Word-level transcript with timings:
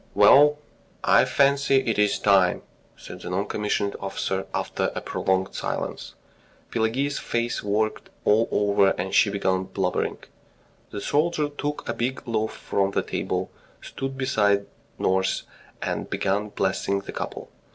"Well... 0.15 0.57
I 1.03 1.25
fancy 1.25 1.75
it 1.81 1.99
is 1.99 2.17
time," 2.17 2.63
said 2.97 3.21
the 3.21 3.29
non 3.29 3.45
commissioned 3.45 3.95
officer, 3.99 4.47
after 4.51 4.91
a 4.95 4.99
prolonged 5.01 5.53
silence. 5.53 6.15
Pelageya's 6.71 7.19
face 7.19 7.61
worked 7.61 8.09
all 8.25 8.47
over 8.51 8.95
and 8.97 9.13
she 9.13 9.29
began 9.29 9.65
blubbering.... 9.65 10.17
The 10.89 11.01
soldier 11.01 11.49
took 11.49 11.87
a 11.87 11.93
big 11.93 12.27
loaf 12.27 12.53
from 12.57 12.89
the 12.89 13.03
table, 13.03 13.51
stood 13.79 14.17
beside 14.17 14.65
nurse, 14.97 15.43
and 15.83 16.09
began 16.09 16.49
blessing 16.49 17.01
the 17.01 17.11
couple. 17.11 17.51